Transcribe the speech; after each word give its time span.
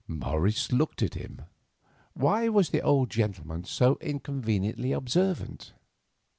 Morris 0.07 0.71
looked 0.71 1.03
at 1.03 1.13
him. 1.13 1.41
Why 2.15 2.49
was 2.49 2.71
the 2.71 2.81
old 2.81 3.11
gentleman 3.11 3.65
so 3.65 3.99
inconveniently 4.01 4.93
observant? 4.93 5.73